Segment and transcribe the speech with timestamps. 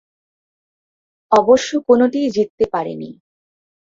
[1.31, 3.09] অবশ্য কোনটিই জিততে পারেনি।